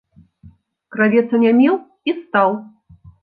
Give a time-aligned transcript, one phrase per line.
[0.95, 1.75] Кравец анямеў
[2.09, 2.49] і стаў.